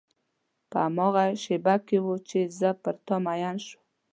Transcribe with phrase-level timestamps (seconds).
[0.69, 3.81] په هماغه شېبه کې و چې زه پر تا مینه شوم.